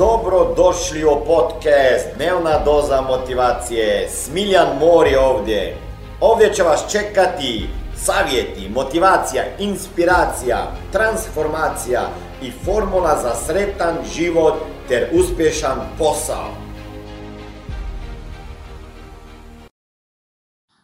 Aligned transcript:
Dobro 0.00 0.54
došli 0.56 1.04
u 1.04 1.24
podcast 1.26 2.16
Dnevna 2.16 2.64
doza 2.64 3.00
motivacije. 3.00 4.08
Smiljan 4.10 4.78
Mor 4.78 5.06
je 5.06 5.20
ovdje. 5.20 5.78
Ovdje 6.20 6.54
će 6.54 6.62
vas 6.62 6.84
čekati 6.90 7.70
savjeti, 7.96 8.68
motivacija, 8.68 9.42
inspiracija, 9.58 10.72
transformacija 10.92 12.08
i 12.42 12.50
formula 12.64 13.22
za 13.22 13.34
sretan 13.46 13.96
život 14.14 14.54
ter 14.88 15.08
uspješan 15.12 15.78
posao. 15.98 16.48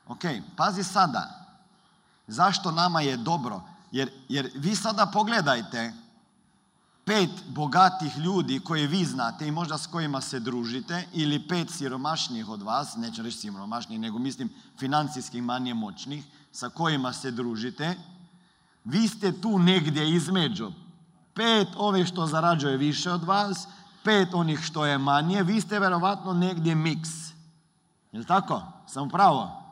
Ok, 0.08 0.24
pazi 0.56 0.84
sada. 0.84 1.28
Zašto 2.26 2.70
nama 2.70 3.00
je 3.00 3.16
dobro? 3.16 3.60
Jer, 3.92 4.10
jer 4.28 4.50
vi 4.54 4.76
sada 4.76 5.10
pogledajte 5.12 5.92
pet 7.06 7.30
bogatih 7.48 8.18
ljudi 8.18 8.60
koje 8.60 8.86
vi 8.86 9.04
znate 9.04 9.48
i 9.48 9.50
možda 9.50 9.78
s 9.78 9.86
kojima 9.86 10.20
se 10.20 10.40
družite 10.40 11.08
ili 11.12 11.48
pet 11.48 11.70
siromašnijih 11.70 12.48
od 12.48 12.62
vas, 12.62 12.96
neću 12.96 13.22
reći 13.22 13.38
siromašnijih, 13.38 14.00
nego 14.00 14.18
mislim 14.18 14.50
financijski 14.78 15.40
manje 15.40 15.74
moćnih, 15.74 16.24
sa 16.52 16.68
kojima 16.68 17.12
se 17.12 17.30
družite, 17.30 17.94
vi 18.84 19.08
ste 19.08 19.40
tu 19.40 19.58
negdje 19.58 20.10
između. 20.10 20.72
Pet 21.34 21.68
ove 21.76 22.06
što 22.06 22.26
zarađuje 22.26 22.76
više 22.76 23.12
od 23.12 23.24
vas, 23.24 23.68
pet 24.04 24.34
onih 24.34 24.60
što 24.60 24.86
je 24.86 24.98
manje, 24.98 25.42
vi 25.42 25.60
ste 25.60 25.80
vjerovatno 25.80 26.32
negdje 26.32 26.74
miks. 26.74 27.10
Je 28.12 28.24
tako? 28.24 28.62
Sam 28.86 29.08
pravo? 29.08 29.62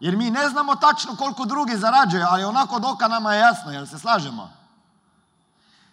Jer 0.00 0.16
mi 0.16 0.30
ne 0.30 0.48
znamo 0.48 0.74
tačno 0.74 1.16
koliko 1.16 1.44
drugi 1.44 1.76
zarađuje, 1.76 2.24
ali 2.28 2.44
onako 2.44 2.78
doka 2.78 3.08
nama 3.08 3.34
je 3.34 3.40
jasno, 3.40 3.72
jel 3.72 3.86
se 3.86 3.98
slažemo? 3.98 4.58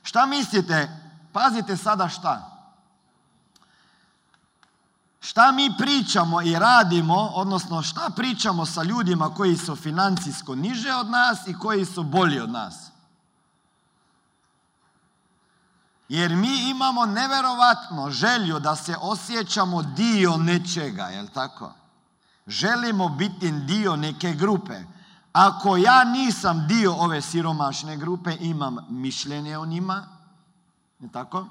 Šta 0.05 0.25
mislite? 0.25 0.89
Pazite 1.33 1.77
sada 1.77 2.09
šta. 2.09 2.51
Šta 5.19 5.51
mi 5.51 5.73
pričamo 5.77 6.41
i 6.41 6.59
radimo, 6.59 7.15
odnosno 7.15 7.81
šta 7.81 8.09
pričamo 8.15 8.65
sa 8.65 8.83
ljudima 8.83 9.33
koji 9.33 9.57
su 9.57 9.75
financijsko 9.75 10.55
niže 10.55 10.93
od 10.93 11.09
nas 11.09 11.47
i 11.47 11.53
koji 11.53 11.85
su 11.85 12.03
bolji 12.03 12.39
od 12.39 12.49
nas? 12.49 12.75
Jer 16.09 16.35
mi 16.35 16.69
imamo 16.69 17.05
neverovatno 17.05 18.09
želju 18.09 18.59
da 18.59 18.75
se 18.75 18.95
osjećamo 19.01 19.81
dio 19.81 20.37
nečega, 20.37 21.03
jel 21.03 21.27
tako? 21.33 21.73
Želimo 22.47 23.09
biti 23.09 23.51
dio 23.51 23.95
neke 23.95 24.33
grupe. 24.33 24.83
Ako 25.35 25.77
ja 25.77 26.03
nisam 26.03 26.67
dio 26.67 26.93
ove 26.93 27.21
siromašne 27.21 27.97
grupe, 27.97 28.37
imam 28.39 28.77
mišljenje 28.89 29.57
o 29.57 29.65
njima, 29.65 30.07
je 30.99 31.11
tako? 31.11 31.47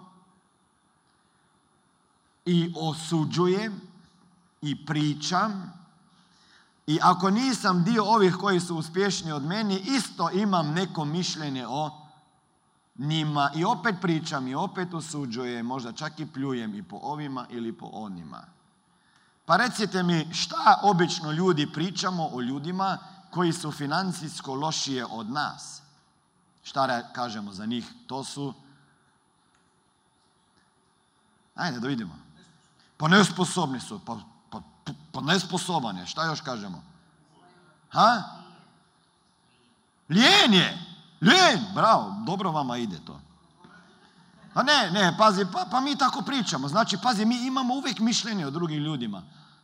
I 2.44 2.72
osuđujem 2.76 3.80
i 4.62 4.86
pričam. 4.86 5.72
I 6.86 6.98
ako 7.02 7.30
nisam 7.30 7.84
dio 7.84 8.04
ovih 8.04 8.34
koji 8.34 8.60
su 8.60 8.76
uspješni 8.76 9.32
od 9.32 9.44
meni, 9.44 9.78
isto 9.78 10.30
imam 10.30 10.72
neko 10.72 11.04
mišljenje 11.04 11.66
o 11.68 11.90
njima. 12.98 13.50
I 13.54 13.64
opet 13.64 13.94
pričam 14.00 14.48
i 14.48 14.54
opet 14.54 14.94
osuđujem, 14.94 15.66
možda 15.66 15.92
čak 15.92 16.20
i 16.20 16.26
pljujem 16.26 16.74
i 16.74 16.82
po 16.82 16.98
ovima 17.02 17.46
ili 17.50 17.72
po 17.72 17.86
onima. 17.92 18.44
Pa 19.46 19.56
recite 19.56 20.02
mi 20.02 20.34
šta 20.34 20.80
obično 20.82 21.32
ljudi 21.32 21.72
pričamo 21.72 22.28
o 22.32 22.40
ljudima 22.40 22.98
koji 23.34 23.52
su 23.52 23.72
financijsko 23.72 24.54
lošije 24.54 25.06
od 25.06 25.30
nas. 25.30 25.82
Šta 26.62 27.02
kažemo 27.12 27.52
za 27.52 27.66
njih? 27.66 27.86
To 28.06 28.24
su... 28.24 28.54
Ajde 31.54 31.80
da 31.80 31.88
vidimo. 31.88 32.18
Pa 32.96 33.08
nesposobni 33.08 33.80
su. 33.80 34.00
Pa, 34.06 34.16
pa, 34.50 34.60
pa 35.12 35.20
nesposoban 35.20 35.98
je. 35.98 36.06
Šta 36.06 36.24
još 36.24 36.40
kažemo? 36.40 36.82
Ha? 37.90 38.22
Lijen 40.08 40.54
je. 40.54 40.78
Lijen. 41.20 41.64
Bravo. 41.74 42.14
Dobro 42.26 42.50
vama 42.50 42.76
ide 42.76 42.98
to. 43.06 43.20
A 44.54 44.62
ne, 44.62 44.90
ne, 44.90 45.16
pazi, 45.18 45.46
pa, 45.52 45.66
pa 45.70 45.80
mi 45.80 45.98
tako 45.98 46.22
pričamo. 46.22 46.68
Znači, 46.68 46.98
pazi, 47.02 47.24
mi 47.24 47.46
imamo 47.46 47.74
uvijek 47.74 47.98
mišljenje 47.98 48.46
o 48.46 48.50
drugim 48.50 48.82
ljudima. 48.82 49.22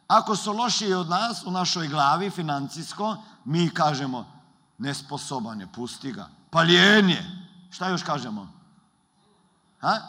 Ako 0.09 0.37
su 0.37 0.53
lošiji 0.53 0.95
od 0.95 1.09
nas 1.09 1.43
u 1.47 1.51
našoj 1.51 1.89
glavi 1.89 2.31
financijsko, 2.31 3.17
mi 3.45 3.71
kažemo 3.71 4.27
nesposoban 4.79 5.61
je, 5.61 5.67
pusti 5.67 6.13
ga. 6.13 6.29
Pa 6.51 6.61
lijen 6.61 7.11
je. 7.11 7.47
Šta 7.71 7.89
još 7.89 8.03
kažemo? 8.03 8.49
Ha? 9.81 10.01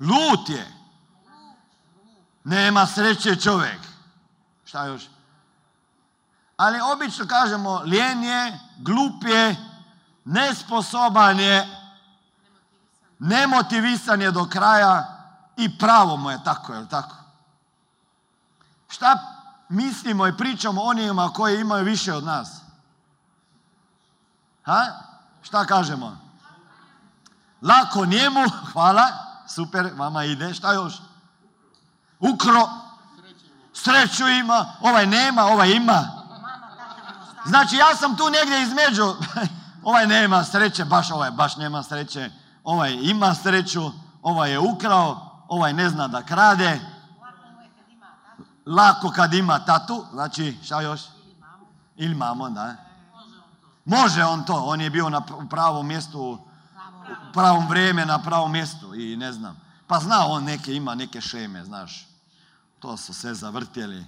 Lut 0.00 0.48
je. 0.48 0.72
Nema 2.44 2.86
sreće 2.86 3.36
čovjek. 3.36 3.80
Šta 4.64 4.86
još? 4.86 5.08
Ali 6.56 6.80
obično 6.80 7.26
kažemo 7.26 7.82
lijen 7.84 8.24
je, 8.24 8.58
glup 8.78 9.24
je, 9.24 9.56
nesposoban 10.24 11.40
je, 11.40 11.68
nemotivisan 13.18 14.22
je 14.22 14.30
do 14.30 14.44
kraja 14.44 15.18
i 15.56 15.78
pravo 15.78 16.16
mu 16.16 16.30
je 16.30 16.44
tako, 16.44 16.74
je 16.74 16.88
tako? 16.88 17.16
Šta 18.88 19.37
mislimo 19.68 20.26
i 20.26 20.36
pričamo 20.36 20.82
onima 20.82 21.32
koji 21.32 21.60
imaju 21.60 21.84
više 21.84 22.14
od 22.14 22.24
nas? 22.24 22.48
Ha? 24.62 24.86
Šta 25.42 25.64
kažemo? 25.64 26.16
Lako 27.62 28.06
njemu, 28.06 28.44
hvala, 28.72 29.08
super, 29.48 29.90
vama 29.96 30.24
ide, 30.24 30.54
šta 30.54 30.72
još? 30.72 30.94
Ukro, 32.20 32.68
sreću 33.72 34.28
ima, 34.28 34.66
ovaj 34.80 35.06
nema, 35.06 35.44
ovaj 35.44 35.70
ima. 35.70 36.08
Znači 37.46 37.76
ja 37.76 37.96
sam 37.96 38.16
tu 38.16 38.30
negdje 38.30 38.62
između, 38.62 39.14
ovaj 39.90 40.06
nema 40.06 40.44
sreće, 40.44 40.84
baš 40.84 41.10
ovaj 41.10 41.30
baš 41.30 41.56
nema 41.56 41.82
sreće, 41.82 42.30
ovaj 42.64 42.98
ima 43.02 43.34
sreću, 43.34 43.90
ovaj 44.22 44.50
je 44.50 44.58
ukrao, 44.58 45.28
ovaj 45.48 45.72
ne 45.72 45.88
zna 45.88 46.08
da 46.08 46.22
krade, 46.22 46.80
lako 48.68 49.10
kad 49.10 49.34
ima 49.34 49.64
tatu, 49.64 50.04
znači 50.12 50.58
šta 50.64 50.80
još? 50.80 51.00
Ili 51.96 52.14
mamo, 52.14 52.50
da. 52.50 52.76
Može 53.84 54.24
on 54.24 54.44
to, 54.44 54.54
on 54.54 54.80
je 54.80 54.90
bio 54.90 55.08
na 55.08 55.22
pravom 55.50 55.86
mjestu, 55.86 56.20
u 56.20 57.32
pravom 57.32 57.68
vrijeme, 57.68 58.06
na 58.06 58.22
pravom 58.22 58.52
mjestu 58.52 58.94
i 58.94 59.16
ne 59.16 59.32
znam. 59.32 59.60
Pa 59.86 59.98
zna 59.98 60.26
on 60.26 60.44
neke, 60.44 60.74
ima 60.74 60.94
neke 60.94 61.20
šeme, 61.20 61.64
znaš. 61.64 62.08
To 62.78 62.96
su 62.96 63.14
se 63.14 63.34
zavrtjeli. 63.34 64.04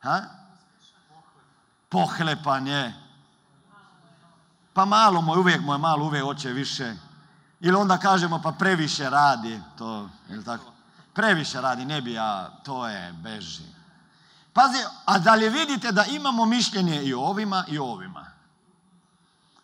Ha? 0.00 0.22
Pohlepan 1.88 2.66
je. 2.66 2.94
Pa 4.72 4.84
malo 4.84 5.20
moj, 5.20 5.38
uvijek 5.38 5.60
moj 5.60 5.78
malo, 5.78 6.04
uvijek 6.04 6.24
hoće 6.24 6.52
više. 6.52 6.94
Ili 7.60 7.76
onda 7.76 7.98
kažemo 7.98 8.40
pa 8.42 8.52
previše 8.52 9.10
radi, 9.10 9.60
to, 9.78 10.08
ili 10.28 10.44
tako? 10.44 10.75
Previše 11.16 11.60
radi, 11.60 11.84
ne 11.84 12.00
bi 12.00 12.12
ja, 12.12 12.50
to 12.64 12.88
je 12.88 13.12
beži. 13.12 13.64
Pazi, 14.52 14.78
a 15.04 15.18
da 15.18 15.34
li 15.34 15.48
vidite 15.48 15.92
da 15.92 16.04
imamo 16.04 16.44
mišljenje 16.44 17.02
i 17.02 17.14
o 17.14 17.20
ovima 17.20 17.64
i 17.68 17.78
ovima? 17.78 18.26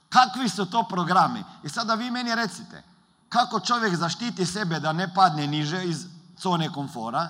Kakvi 0.09 0.49
su 0.49 0.67
to 0.67 0.83
programi? 0.83 1.45
I 1.65 1.69
sada 1.69 1.95
vi 1.95 2.11
meni 2.11 2.35
recite, 2.35 2.83
kako 3.29 3.61
čovjek 3.61 3.97
zaštiti 3.97 4.47
sebe 4.47 4.81
da 4.81 4.93
ne 4.93 5.15
padne 5.15 5.47
niže 5.47 5.85
iz 5.85 6.07
zone 6.39 6.73
komfora, 6.73 7.29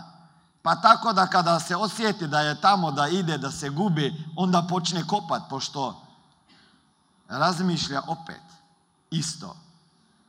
pa 0.62 0.75
tako 0.75 1.12
da 1.12 1.27
kada 1.27 1.60
se 1.60 1.77
osjeti 1.77 2.27
da 2.27 2.41
je 2.41 2.60
tamo, 2.60 2.91
da 2.91 3.09
ide, 3.09 3.39
da 3.39 3.50
se 3.50 3.69
gubi, 3.69 4.25
onda 4.37 4.66
počne 4.69 5.06
kopat, 5.06 5.43
pošto 5.50 6.06
razmišlja 7.28 8.03
opet 8.06 8.43
isto. 9.10 9.57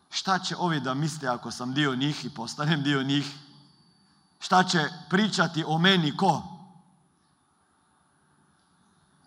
Šta 0.09 0.39
će 0.39 0.55
ovi 0.55 0.79
da 0.79 0.93
misle 0.93 1.29
ako 1.29 1.51
sam 1.51 1.73
dio 1.73 1.95
njih 1.95 2.25
i 2.25 2.29
postanem 2.29 2.83
dio 2.83 3.03
njih? 3.03 3.35
Šta 4.43 4.63
će 4.63 4.89
pričati 5.09 5.63
o 5.67 5.77
meni 5.77 6.17
ko? 6.17 6.43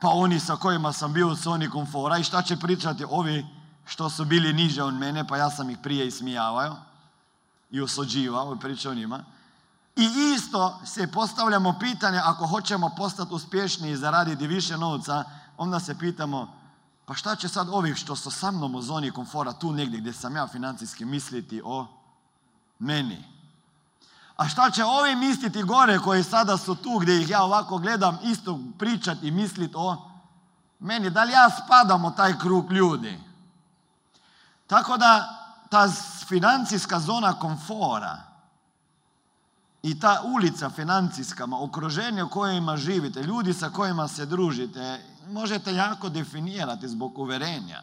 Pa 0.01 0.09
oni 0.09 0.41
sa 0.41 0.57
kojima 0.57 0.93
sam 0.93 1.13
bio 1.13 1.29
u 1.29 1.35
zoni 1.35 1.71
komfora 1.71 2.19
i 2.19 2.25
šta 2.25 2.43
će 2.43 2.57
pričati 2.57 3.05
ovi 3.11 3.47
što 3.87 4.11
su 4.11 4.25
bili 4.25 4.53
niže 4.53 4.83
od 4.83 4.95
mene, 4.95 5.27
pa 5.27 5.37
ja 5.37 5.51
sam 5.51 5.71
ih 5.71 5.79
prije 5.83 6.07
ismijavao 6.07 6.77
i 7.71 7.81
osuđivao 7.81 8.55
i 8.55 8.61
pričao 8.61 8.95
njima. 8.95 9.25
I 9.97 10.09
isto 10.37 10.81
se 10.85 11.13
postavljamo 11.13 11.79
pitanje, 11.81 12.21
ako 12.25 12.47
hoćemo 12.47 12.91
postati 12.97 13.35
uspješni 13.35 13.91
i 13.91 13.97
zaraditi 13.97 14.47
više 14.47 14.77
novca, 14.77 15.25
onda 15.57 15.81
se 15.81 15.99
pitamo, 15.99 16.53
pa 17.07 17.15
šta 17.15 17.37
će 17.37 17.49
sad 17.49 17.69
ovih 17.69 17.97
što 17.97 18.17
su 18.17 18.31
sa 18.31 18.51
mnom 18.51 18.75
u 18.75 18.83
zoni 18.83 19.11
komfora, 19.11 19.53
tu 19.53 19.73
negdje 19.73 20.01
gdje 20.01 20.13
sam 20.13 20.37
ja 20.37 20.47
financijski 20.47 21.05
misliti 21.05 21.63
o 21.65 21.87
meni? 22.79 23.36
A 24.37 24.49
šta 24.49 24.71
će 24.71 24.85
ovi 24.85 25.17
misliti 25.17 25.63
gore 25.63 25.99
koji 25.99 26.25
sada 26.25 26.57
su 26.57 26.75
tu 26.75 26.99
gdje 26.99 27.21
ih 27.21 27.31
ja 27.31 27.43
ovako 27.43 27.79
gledam 27.79 28.19
isto 28.23 28.59
pričati 28.79 29.29
i 29.29 29.31
misliti 29.31 29.75
o 29.77 30.11
meni? 30.79 31.11
Da 31.11 31.25
li 31.25 31.33
ja 31.33 31.51
spadam 31.51 32.05
u 32.05 32.15
taj 32.17 32.39
krug 32.39 32.73
ljudi? 32.73 33.21
Tako 34.67 34.97
da 34.97 35.43
ta 35.71 35.89
financijska 36.29 37.01
zona 37.01 37.33
komfora 37.33 38.23
i 39.83 40.01
ta 40.01 40.23
ulica 40.25 40.71
financijska, 40.71 41.47
okruženje 41.61 42.23
u 42.23 42.29
kojima 42.29 42.77
živite, 42.77 43.23
ljudi 43.23 43.55
sa 43.55 43.71
kojima 43.71 44.09
se 44.09 44.27
družite, 44.27 45.05
možete 45.29 45.75
jako 45.75 46.09
definirati 46.09 46.89
zbog 46.89 47.19
uverenja. 47.19 47.83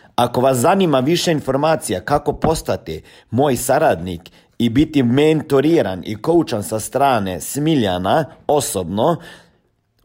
Ako 0.21 0.41
vas 0.41 0.57
zanima 0.57 0.99
više 0.99 1.31
informacija 1.31 2.01
kako 2.01 2.33
postati 2.33 3.03
moj 3.31 3.55
saradnik 3.55 4.31
i 4.57 4.69
biti 4.69 5.03
mentoriran 5.03 6.01
i 6.05 6.21
koučan 6.21 6.63
sa 6.63 6.79
strane 6.79 7.41
Smiljana 7.41 8.25
osobno, 8.47 9.17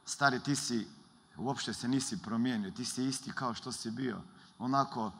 Stari, 0.04 0.40
ti 0.40 0.56
si, 0.56 0.88
uopšte 1.36 1.74
se 1.74 1.88
nisi 1.88 2.22
promijenio, 2.22 2.70
ti 2.70 2.84
si 2.84 3.04
isti 3.04 3.32
kao 3.32 3.54
što 3.54 3.72
si 3.72 3.90
bio. 3.90 4.20
Onako, 4.58 5.12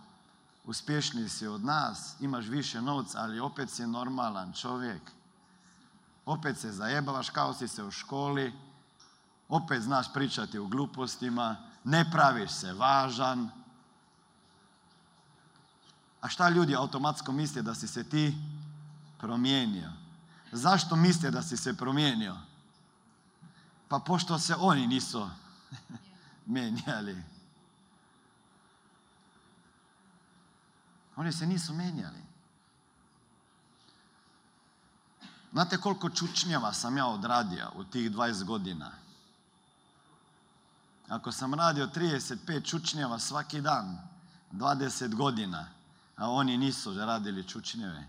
uspješniji 0.65 1.29
si 1.29 1.47
od 1.47 1.65
nas, 1.65 2.15
imaš 2.21 2.47
više 2.47 2.83
novca, 2.83 3.21
ali 3.21 3.41
opet 3.41 3.71
si 3.71 3.87
normalan 3.87 4.53
čovjek. 4.53 5.03
Opet 6.27 6.59
se 6.59 6.73
zajebavaš 6.73 7.31
kao 7.31 7.55
si 7.55 7.69
se 7.69 7.85
u 7.85 7.91
školi, 7.91 8.53
opet 9.49 9.83
znaš 9.83 10.13
pričati 10.13 10.59
o 10.59 10.67
glupostima, 10.67 11.57
ne 11.85 12.11
praviš 12.11 12.51
se 12.51 12.73
važan. 12.73 13.51
A 16.21 16.29
šta 16.29 16.49
ljudi 16.49 16.77
automatsko 16.77 17.33
misle 17.33 17.63
da 17.63 17.75
si 17.75 17.89
se 17.89 18.05
ti 18.05 18.35
promijenio? 19.19 19.91
Zašto 20.53 20.97
misle 20.97 21.31
da 21.31 21.43
si 21.43 21.57
se 21.57 21.77
promijenio? 21.77 22.37
Pa 23.89 23.99
pošto 23.99 24.39
se 24.39 24.55
oni 24.59 24.87
nisu 24.87 25.31
menjali. 26.47 27.23
Oni 31.17 31.33
se 31.33 31.47
nisu 31.47 31.75
menjali. 31.75 32.23
Znate 35.53 35.79
koliko 35.79 36.11
čučnjava 36.11 36.73
sam 36.73 36.97
ja 36.97 37.07
odradio 37.07 37.71
u 37.75 37.85
tih 37.85 38.11
20 38.11 38.45
godina? 38.45 38.91
Ako 41.09 41.33
sam 41.33 41.55
radio 41.55 41.87
35 41.87 42.71
čučnjava 42.71 43.19
svaki 43.19 43.61
dan, 43.61 43.99
20 44.53 45.15
godina, 45.15 45.69
a 46.17 46.31
oni 46.31 46.59
nisu 46.59 46.95
radili 46.95 47.49
čučnjeve. 47.49 48.07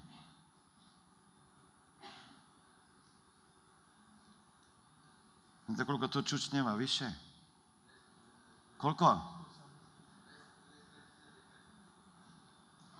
Znate 5.66 5.86
koliko 5.86 6.08
to 6.08 6.22
čučnjeva 6.22 6.76
više? 6.76 7.12
Koliko? 8.78 9.41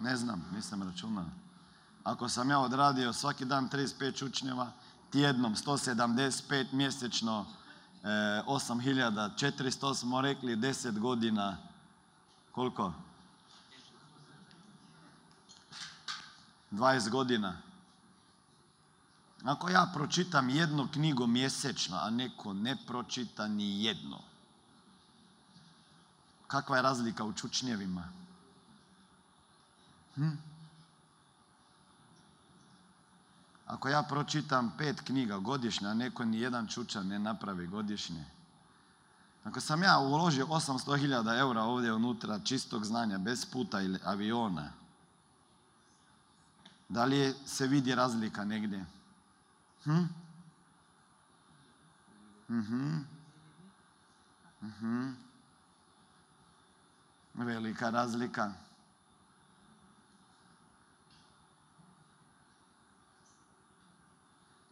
Ne 0.02 0.18
znam, 0.18 0.46
nisam 0.54 0.84
računao. 0.84 1.26
Ako 2.04 2.30
sam 2.30 2.50
ja 2.50 2.60
odradio 2.60 3.14
svaki 3.14 3.46
dan 3.46 3.70
35 3.70 4.18
čučnjeva, 4.18 4.72
tjednom 5.12 5.56
175 5.56 6.74
mjesečno, 6.74 7.46
8400 8.04 9.96
smo 9.96 10.22
rekli 10.22 10.56
10 10.56 11.00
godina. 11.00 11.58
Koliko? 12.52 12.94
20 16.72 17.10
godina. 17.10 17.58
Ako 19.44 19.70
ja 19.70 19.92
pročitam 19.94 20.50
jednu 20.50 20.88
knjigu 20.94 21.28
mjesečno, 21.28 21.98
a 21.98 22.10
neko 22.10 22.54
ne 22.54 22.78
pročita 22.88 23.48
ni 23.48 23.84
jedno, 23.84 24.20
kakva 26.48 26.76
je 26.76 26.82
razlika 26.82 27.24
u 27.24 27.34
čučnjevima? 27.34 28.04
Hm? 30.16 30.30
Ako 33.66 33.90
ja 33.90 34.04
pročitam 34.04 34.74
pet 34.78 35.02
knjiga 35.02 35.38
godišnje, 35.38 35.88
a 35.88 35.94
neko 35.94 36.26
ni 36.26 36.40
jedan 36.40 36.68
čučan 36.68 37.08
ne 37.08 37.20
napravi 37.20 37.68
godišnje, 37.68 38.26
ako 39.44 39.62
sam 39.62 39.84
ja 39.84 39.98
uložio 40.00 40.46
800.000 40.46 41.40
eura 41.40 41.62
ovdje 41.62 41.94
unutra 41.94 42.40
čistog 42.40 42.86
znanja, 42.86 43.18
bez 43.18 43.46
puta 43.46 43.82
ili 43.82 44.00
aviona, 44.04 44.72
da 46.90 47.06
li 47.06 47.34
se 47.46 47.68
vidi 47.68 47.96
razlika 47.96 48.46
negdje? 48.46 48.86
Hm? 49.84 50.04
Mhm. 52.50 52.98
Mhm. 54.62 55.10
Velika 57.34 57.90
razlika. 57.90 58.54